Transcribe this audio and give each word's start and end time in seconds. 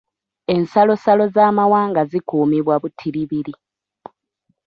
Ensalosalo 0.55 1.23
z'amawanga 1.33 2.01
zikuumibwa 2.11 2.75
butiribiri. 2.81 3.53